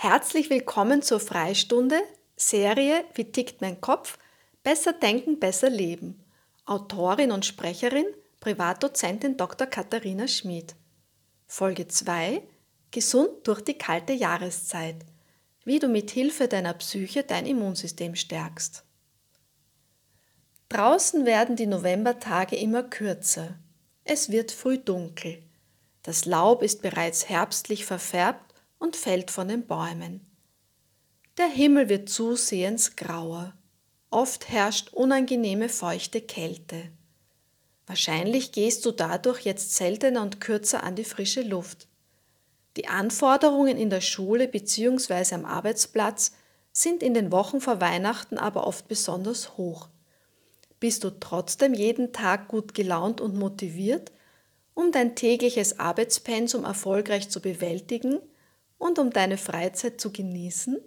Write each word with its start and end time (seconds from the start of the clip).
Herzlich 0.00 0.48
willkommen 0.48 1.02
zur 1.02 1.18
Freistunde, 1.18 2.00
Serie 2.36 3.04
Wie 3.14 3.32
tickt 3.32 3.60
mein 3.60 3.80
Kopf? 3.80 4.16
Besser 4.62 4.92
denken, 4.92 5.40
besser 5.40 5.70
leben. 5.70 6.22
Autorin 6.66 7.32
und 7.32 7.44
Sprecherin, 7.44 8.06
Privatdozentin 8.38 9.36
Dr. 9.36 9.66
Katharina 9.66 10.28
Schmid. 10.28 10.76
Folge 11.48 11.88
2 11.88 12.42
Gesund 12.92 13.28
durch 13.42 13.60
die 13.60 13.76
kalte 13.76 14.12
Jahreszeit. 14.12 15.04
Wie 15.64 15.80
du 15.80 15.88
mit 15.88 16.12
Hilfe 16.12 16.46
deiner 16.46 16.74
Psyche 16.74 17.24
dein 17.24 17.44
Immunsystem 17.44 18.14
stärkst. 18.14 18.84
Draußen 20.68 21.26
werden 21.26 21.56
die 21.56 21.66
Novembertage 21.66 22.54
immer 22.54 22.84
kürzer. 22.84 23.58
Es 24.04 24.30
wird 24.30 24.52
früh 24.52 24.78
dunkel. 24.78 25.42
Das 26.04 26.24
Laub 26.24 26.62
ist 26.62 26.82
bereits 26.82 27.28
herbstlich 27.28 27.84
verfärbt 27.84 28.47
und 28.78 28.96
fällt 28.96 29.30
von 29.30 29.48
den 29.48 29.66
Bäumen. 29.66 30.20
Der 31.36 31.46
Himmel 31.48 31.88
wird 31.88 32.08
zusehends 32.08 32.96
grauer. 32.96 33.54
Oft 34.10 34.48
herrscht 34.48 34.92
unangenehme 34.92 35.68
feuchte 35.68 36.20
Kälte. 36.20 36.90
Wahrscheinlich 37.86 38.52
gehst 38.52 38.84
du 38.84 38.90
dadurch 38.90 39.42
jetzt 39.42 39.76
seltener 39.76 40.22
und 40.22 40.40
kürzer 40.40 40.82
an 40.82 40.96
die 40.96 41.04
frische 41.04 41.42
Luft. 41.42 41.88
Die 42.76 42.88
Anforderungen 42.88 43.76
in 43.76 43.90
der 43.90 44.00
Schule 44.00 44.48
bzw. 44.48 45.34
am 45.34 45.44
Arbeitsplatz 45.44 46.32
sind 46.72 47.02
in 47.02 47.14
den 47.14 47.32
Wochen 47.32 47.60
vor 47.60 47.80
Weihnachten 47.80 48.38
aber 48.38 48.66
oft 48.66 48.88
besonders 48.88 49.56
hoch. 49.56 49.88
Bist 50.80 51.02
du 51.02 51.10
trotzdem 51.10 51.74
jeden 51.74 52.12
Tag 52.12 52.48
gut 52.48 52.74
gelaunt 52.74 53.20
und 53.20 53.36
motiviert, 53.36 54.12
um 54.74 54.92
dein 54.92 55.16
tägliches 55.16 55.80
Arbeitspensum 55.80 56.64
erfolgreich 56.64 57.30
zu 57.30 57.40
bewältigen 57.40 58.20
und 58.78 58.98
um 58.98 59.10
deine 59.10 59.36
Freizeit 59.36 60.00
zu 60.00 60.12
genießen? 60.12 60.78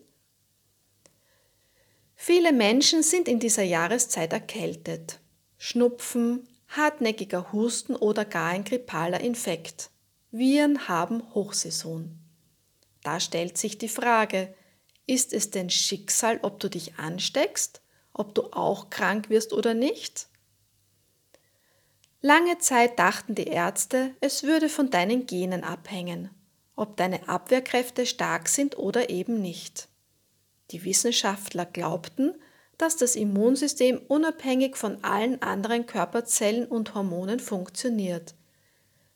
Viele 2.16 2.54
Menschen 2.54 3.04
sind 3.04 3.28
in 3.28 3.40
dieser 3.40 3.64
Jahreszeit 3.64 4.32
erkältet. 4.32 5.20
Schnupfen, 5.58 6.48
hartnäckiger 6.68 7.52
Husten 7.52 7.96
oder 7.96 8.26
gar 8.26 8.50
ein 8.50 8.64
grippaler 8.64 9.22
Infekt. 9.22 9.90
Viren 10.32 10.88
haben 10.88 11.34
Hochsaison. 11.34 12.18
Da 13.04 13.20
stellt 13.20 13.58
sich 13.58 13.78
die 13.78 13.90
Frage, 13.90 14.54
ist 15.08 15.34
es 15.34 15.50
denn 15.50 15.70
Schicksal, 15.70 16.40
ob 16.44 16.60
du 16.60 16.70
dich 16.70 16.96
ansteckst, 16.96 17.82
ob 18.14 18.36
du 18.36 18.44
auch 18.54 18.90
krank 18.90 19.30
wirst 19.30 19.52
oder 19.52 19.74
nicht? 19.74 20.28
Lange 22.22 22.60
Zeit 22.60 23.00
dachten 23.00 23.34
die 23.34 23.48
Ärzte, 23.48 24.16
es 24.22 24.44
würde 24.44 24.70
von 24.70 24.92
deinen 24.92 25.26
Genen 25.26 25.64
abhängen 25.64 26.30
ob 26.76 26.98
deine 26.98 27.28
Abwehrkräfte 27.28 28.06
stark 28.06 28.48
sind 28.48 28.78
oder 28.78 29.10
eben 29.10 29.42
nicht. 29.42 29.88
Die 30.72 30.84
Wissenschaftler 30.84 31.66
glaubten, 31.66 32.36
dass 32.78 32.98
das 32.98 33.16
Immunsystem 33.16 34.02
unabhängig 34.08 34.76
von 34.76 35.04
allen 35.04 35.42
anderen 35.42 35.86
Körperzellen 35.86 36.66
und 36.66 36.96
Hormonen 36.96 37.40
funktioniert. 37.40 38.34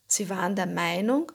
Sie 0.06 0.30
waren 0.30 0.56
der 0.56 0.68
Meinung, 0.68 1.32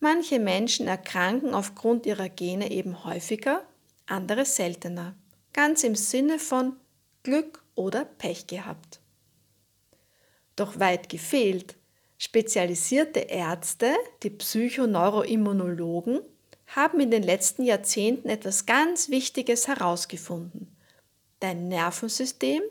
manche 0.00 0.38
Menschen 0.38 0.86
erkranken 0.86 1.52
aufgrund 1.54 2.06
ihrer 2.06 2.28
Gene 2.28 2.70
eben 2.70 3.04
häufiger, 3.04 3.64
andere 4.06 4.44
seltener, 4.44 5.14
ganz 5.52 5.84
im 5.84 5.94
Sinne 5.94 6.38
von 6.38 6.76
Glück 7.22 7.62
oder 7.74 8.04
Pech 8.04 8.46
gehabt. 8.46 9.00
Doch 10.56 10.78
weit 10.78 11.08
gefehlt, 11.08 11.76
Spezialisierte 12.18 13.20
Ärzte, 13.20 13.94
die 14.22 14.30
Psychoneuroimmunologen, 14.30 16.20
haben 16.66 17.00
in 17.00 17.10
den 17.10 17.22
letzten 17.22 17.64
Jahrzehnten 17.64 18.28
etwas 18.28 18.66
ganz 18.66 19.08
Wichtiges 19.10 19.68
herausgefunden. 19.68 20.76
Dein 21.40 21.68
Nervensystem, 21.68 22.62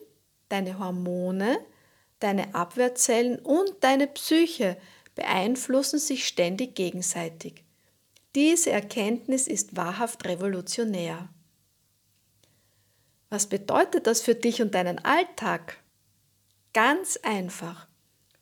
deine 0.50 0.80
Hormone, 0.80 1.60
deine 2.20 2.56
Abwehrzellen 2.56 3.40
und 3.40 3.72
deine 3.82 4.08
Psyche 4.08 4.78
beeinflussen 5.16 6.00
sich 6.00 6.26
ständig 6.26 6.76
gegenseitig. 6.76 7.64
Diese 8.36 8.72
Erkenntnis 8.72 9.48
ist 9.48 9.76
wahrhaft 9.76 10.26
revolutionär. 10.26 11.30
Was 13.30 13.48
bedeutet 13.48 14.08
das 14.08 14.22
für 14.22 14.36
dich 14.36 14.62
und 14.62 14.74
deinen 14.74 15.04
Alltag? 15.06 15.78
Ganz 16.74 17.18
einfach. 17.18 17.88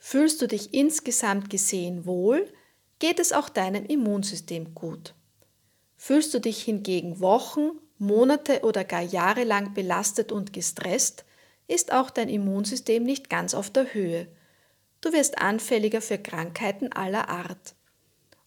Fühlst 0.04 0.42
du 0.42 0.48
dich 0.48 0.74
insgesamt 0.74 1.52
gesehen 1.52 2.08
wohl, 2.08 2.52
geht 2.98 3.20
es 3.20 3.32
auch 3.32 3.50
deinem 3.50 3.86
Immunsystem 3.86 4.74
gut. 4.74 5.14
Fühlst 5.96 6.34
du 6.34 6.40
dich 6.40 6.64
hingegen 6.64 7.20
Wochen, 7.20 7.70
Monate 8.00 8.62
oder 8.64 8.84
gar 8.84 9.04
Jahre 9.04 9.44
lang 9.44 9.76
belastet 9.76 10.32
und 10.32 10.54
gestresst, 10.54 11.24
ist 11.68 11.94
auch 11.94 12.10
dein 12.10 12.30
Immunsystem 12.30 13.04
nicht 13.04 13.30
ganz 13.30 13.54
auf 13.54 13.70
der 13.70 13.94
Höhe. 13.94 14.28
Du 15.02 15.14
wirst 15.14 15.38
anfälliger 15.38 16.02
für 16.02 16.18
Krankheiten 16.18 16.92
aller 16.92 17.30
Art. 17.30 17.76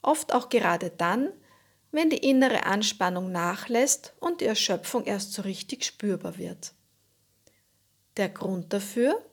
Oft 0.03 0.35
auch 0.35 0.49
gerade 0.49 0.91
dann, 0.91 1.31
wenn 1.93 2.11
die 2.11 2.29
innere 2.29 2.67
Anspannung 2.67 3.31
nachlässt 3.31 4.13
und 4.19 4.41
die 4.41 4.47
Erschöpfung 4.47 5.05
erst 5.05 5.33
so 5.33 5.43
richtig 5.43 5.85
spürbar 5.85 6.37
wird. 6.37 6.73
Der 8.17 8.29
Grund 8.29 8.73
dafür? 8.73 9.25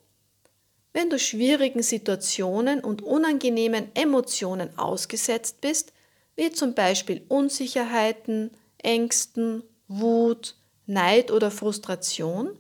Wenn 0.94 1.10
du 1.10 1.18
schwierigen 1.18 1.84
Situationen 1.84 2.82
und 2.82 3.02
unangenehmen 3.02 3.90
Emotionen 3.96 4.78
ausgesetzt 4.78 5.62
bist, 5.62 5.94
wie 6.36 6.52
zum 6.52 6.74
Beispiel 6.74 7.24
Unsicherheiten, 7.28 8.52
Ängsten, 8.78 9.64
Wut, 9.88 10.56
Neid 10.86 11.32
oder 11.32 11.52
Frustration, 11.52 12.58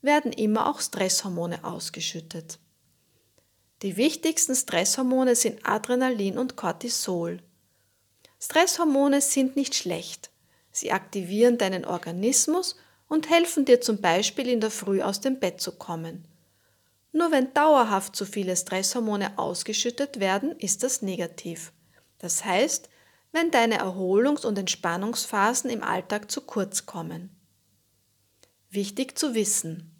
werden 0.00 0.32
immer 0.32 0.68
auch 0.68 0.80
Stresshormone 0.80 1.64
ausgeschüttet. 1.64 2.58
Die 3.82 3.96
wichtigsten 3.96 4.54
Stresshormone 4.54 5.34
sind 5.34 5.60
Adrenalin 5.66 6.38
und 6.38 6.56
Cortisol. 6.56 7.40
Stresshormone 8.40 9.20
sind 9.20 9.56
nicht 9.56 9.74
schlecht. 9.74 10.30
Sie 10.70 10.90
aktivieren 10.92 11.58
deinen 11.58 11.84
Organismus 11.84 12.76
und 13.08 13.30
helfen 13.30 13.64
dir 13.64 13.80
zum 13.80 14.00
Beispiel 14.00 14.48
in 14.48 14.60
der 14.60 14.70
Früh 14.70 15.02
aus 15.02 15.20
dem 15.20 15.38
Bett 15.38 15.60
zu 15.60 15.72
kommen. 15.72 16.26
Nur 17.14 17.30
wenn 17.30 17.54
dauerhaft 17.54 18.16
zu 18.16 18.26
viele 18.26 18.56
Stresshormone 18.56 19.38
ausgeschüttet 19.38 20.18
werden, 20.18 20.50
ist 20.58 20.82
das 20.82 21.00
negativ. 21.00 21.72
Das 22.18 22.44
heißt, 22.44 22.88
wenn 23.30 23.52
deine 23.52 23.78
Erholungs- 23.78 24.44
und 24.44 24.58
Entspannungsphasen 24.58 25.70
im 25.70 25.84
Alltag 25.84 26.28
zu 26.28 26.40
kurz 26.40 26.86
kommen. 26.86 27.30
Wichtig 28.68 29.16
zu 29.16 29.32
wissen. 29.32 29.94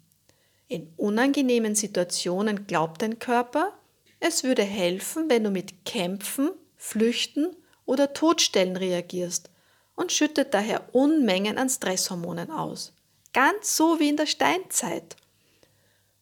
In 0.67 0.91
unangenehmen 0.97 1.73
Situationen 1.73 2.67
glaubt 2.67 3.01
dein 3.01 3.17
Körper, 3.17 3.71
es 4.19 4.43
würde 4.43 4.63
helfen, 4.63 5.29
wenn 5.29 5.45
du 5.45 5.51
mit 5.51 5.85
Kämpfen, 5.85 6.49
Flüchten 6.75 7.55
oder 7.85 8.11
Todstellen 8.11 8.75
reagierst 8.75 9.49
und 9.95 10.11
schüttet 10.11 10.53
daher 10.53 10.93
Unmengen 10.93 11.57
an 11.57 11.69
Stresshormonen 11.69 12.51
aus. 12.51 12.91
Ganz 13.31 13.77
so 13.77 14.01
wie 14.01 14.09
in 14.09 14.17
der 14.17 14.25
Steinzeit. 14.25 15.15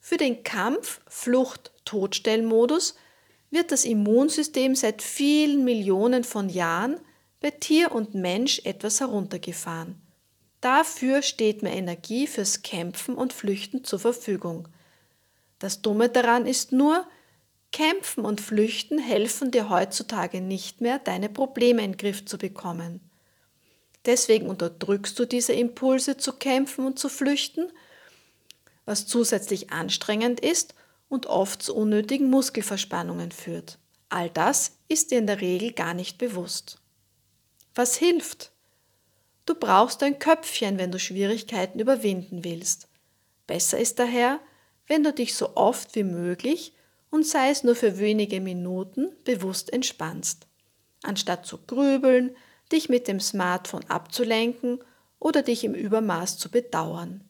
Für 0.05 0.17
den 0.17 0.43
Kampf, 0.43 0.99
Flucht, 1.07 1.71
Todstellmodus 1.85 2.95
wird 3.51 3.71
das 3.71 3.85
Immunsystem 3.85 4.75
seit 4.75 5.01
vielen 5.01 5.63
Millionen 5.63 6.25
von 6.25 6.49
Jahren 6.49 6.99
bei 7.39 7.51
Tier 7.51 7.93
und 7.93 8.13
Mensch 8.13 8.59
etwas 8.65 8.99
heruntergefahren. 8.99 9.95
Dafür 10.59 11.21
steht 11.21 11.63
mehr 11.63 11.71
Energie 11.71 12.27
fürs 12.27 12.63
Kämpfen 12.63 13.15
und 13.15 13.31
Flüchten 13.31 13.85
zur 13.85 13.97
Verfügung. 13.97 14.67
Das 15.59 15.81
Dumme 15.81 16.09
daran 16.09 16.47
ist 16.47 16.73
nur, 16.73 17.07
Kämpfen 17.71 18.25
und 18.25 18.41
Flüchten 18.41 18.99
helfen 18.99 19.51
dir 19.51 19.69
heutzutage 19.69 20.41
nicht 20.41 20.81
mehr, 20.81 20.99
deine 20.99 21.29
Probleme 21.29 21.81
in 21.81 21.93
den 21.93 21.97
Griff 21.97 22.25
zu 22.25 22.37
bekommen. 22.37 22.99
Deswegen 24.05 24.47
unterdrückst 24.47 25.17
du 25.17 25.23
diese 25.23 25.53
Impulse 25.53 26.17
zu 26.17 26.33
kämpfen 26.33 26.85
und 26.85 26.99
zu 26.99 27.07
flüchten 27.07 27.71
was 28.85 29.07
zusätzlich 29.07 29.71
anstrengend 29.71 30.39
ist 30.39 30.75
und 31.09 31.27
oft 31.27 31.61
zu 31.61 31.75
unnötigen 31.75 32.29
Muskelverspannungen 32.29 33.31
führt. 33.31 33.77
All 34.09 34.29
das 34.29 34.77
ist 34.87 35.11
dir 35.11 35.19
in 35.19 35.27
der 35.27 35.41
Regel 35.41 35.71
gar 35.71 35.93
nicht 35.93 36.17
bewusst. 36.17 36.79
Was 37.75 37.95
hilft? 37.95 38.51
Du 39.45 39.55
brauchst 39.55 40.03
ein 40.03 40.19
Köpfchen, 40.19 40.77
wenn 40.77 40.91
du 40.91 40.99
Schwierigkeiten 40.99 41.79
überwinden 41.79 42.43
willst. 42.43 42.87
Besser 43.47 43.77
ist 43.79 43.99
daher, 43.99 44.39
wenn 44.87 45.03
du 45.03 45.11
dich 45.11 45.35
so 45.35 45.55
oft 45.55 45.95
wie 45.95 46.03
möglich 46.03 46.73
und 47.09 47.27
sei 47.27 47.49
es 47.49 47.63
nur 47.63 47.75
für 47.75 47.99
wenige 47.99 48.41
Minuten 48.41 49.11
bewusst 49.23 49.71
entspannst, 49.71 50.47
anstatt 51.03 51.45
zu 51.45 51.57
grübeln, 51.57 52.35
dich 52.71 52.89
mit 52.89 53.07
dem 53.07 53.19
Smartphone 53.19 53.87
abzulenken 53.89 54.79
oder 55.19 55.41
dich 55.41 55.63
im 55.63 55.73
Übermaß 55.73 56.37
zu 56.37 56.49
bedauern. 56.49 57.23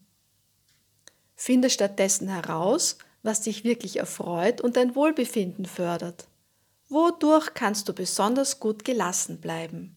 Finde 1.43 1.69
stattdessen 1.69 2.29
heraus, 2.29 2.97
was 3.21 3.41
dich 3.41 3.65
wirklich 3.65 3.97
erfreut 3.97 4.61
und 4.61 4.77
dein 4.77 4.95
Wohlbefinden 4.95 5.65
fördert. 5.65 6.25
Wodurch 6.87 7.53
kannst 7.53 7.89
du 7.89 7.93
besonders 7.93 8.61
gut 8.61 8.85
gelassen 8.85 9.41
bleiben? 9.41 9.93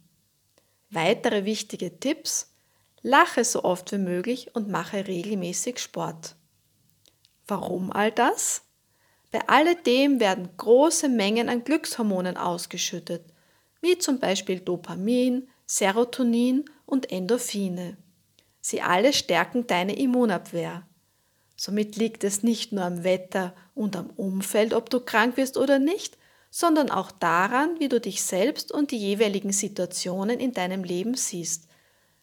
Weitere 0.90 1.44
wichtige 1.44 2.00
Tipps. 2.00 2.52
Lache 3.00 3.44
so 3.44 3.62
oft 3.62 3.92
wie 3.92 3.98
möglich 3.98 4.56
und 4.56 4.68
mache 4.68 5.06
regelmäßig 5.06 5.78
Sport. 5.78 6.34
Warum 7.46 7.92
all 7.92 8.10
das? 8.10 8.62
Bei 9.30 9.46
alledem 9.46 10.18
werden 10.18 10.48
große 10.56 11.08
Mengen 11.08 11.48
an 11.48 11.62
Glückshormonen 11.62 12.36
ausgeschüttet, 12.36 13.24
wie 13.80 13.96
zum 13.98 14.18
Beispiel 14.18 14.58
Dopamin, 14.58 15.48
Serotonin 15.64 16.64
und 16.86 17.12
Endorphine. 17.12 17.96
Sie 18.60 18.82
alle 18.82 19.12
stärken 19.12 19.68
deine 19.68 19.96
Immunabwehr. 19.96 20.84
Somit 21.56 21.96
liegt 21.96 22.22
es 22.22 22.42
nicht 22.42 22.72
nur 22.72 22.84
am 22.84 23.02
Wetter 23.02 23.54
und 23.74 23.96
am 23.96 24.10
Umfeld, 24.10 24.74
ob 24.74 24.90
du 24.90 25.00
krank 25.00 25.36
wirst 25.36 25.56
oder 25.56 25.78
nicht, 25.78 26.18
sondern 26.50 26.90
auch 26.90 27.10
daran, 27.10 27.80
wie 27.80 27.88
du 27.88 28.00
dich 28.00 28.22
selbst 28.22 28.72
und 28.72 28.90
die 28.90 28.98
jeweiligen 28.98 29.52
Situationen 29.52 30.38
in 30.38 30.52
deinem 30.52 30.84
Leben 30.84 31.14
siehst. 31.14 31.68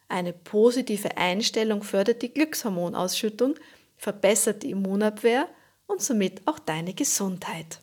Eine 0.08 0.32
positive 0.32 1.16
Einstellung 1.16 1.82
fördert 1.82 2.22
die 2.22 2.32
Glückshormonausschüttung, 2.32 3.56
verbessert 3.96 4.62
die 4.62 4.70
Immunabwehr 4.70 5.48
und 5.86 6.02
somit 6.02 6.42
auch 6.46 6.58
deine 6.58 6.94
Gesundheit. 6.94 7.80